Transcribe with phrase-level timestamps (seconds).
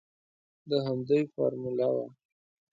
[0.69, 2.07] د همدوی فارموله وه.